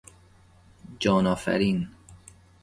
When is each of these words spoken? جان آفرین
جان 0.99 1.27
آفرین 1.27 1.89